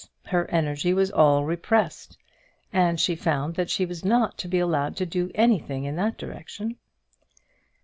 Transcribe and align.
her 0.25 0.49
energy 0.49 0.95
was 0.95 1.11
all 1.11 1.45
repressed, 1.45 2.17
and 2.73 2.99
she 2.99 3.15
found 3.15 3.53
that 3.53 3.69
she 3.69 3.85
was 3.85 4.03
not 4.03 4.35
to 4.35 4.47
be 4.47 4.57
allowed 4.57 4.95
to 4.97 5.05
do 5.05 5.29
anything 5.35 5.83
in 5.83 5.95
that 5.95 6.17
direction. 6.17 6.75